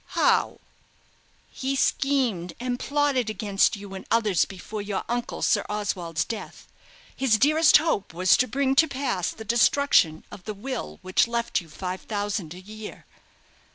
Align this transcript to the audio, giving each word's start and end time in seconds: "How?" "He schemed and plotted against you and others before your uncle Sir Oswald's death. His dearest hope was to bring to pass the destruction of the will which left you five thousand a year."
"How?" 0.17 0.59
"He 1.51 1.75
schemed 1.75 2.53
and 2.59 2.79
plotted 2.79 3.29
against 3.29 3.75
you 3.75 3.93
and 3.93 4.03
others 4.09 4.45
before 4.45 4.81
your 4.81 5.03
uncle 5.07 5.43
Sir 5.43 5.63
Oswald's 5.69 6.25
death. 6.25 6.67
His 7.15 7.37
dearest 7.37 7.77
hope 7.77 8.11
was 8.11 8.35
to 8.37 8.47
bring 8.47 8.73
to 8.77 8.87
pass 8.87 9.29
the 9.29 9.45
destruction 9.45 10.25
of 10.31 10.45
the 10.45 10.55
will 10.55 10.97
which 11.03 11.27
left 11.27 11.61
you 11.61 11.69
five 11.69 12.01
thousand 12.01 12.55
a 12.55 12.59
year." 12.59 13.05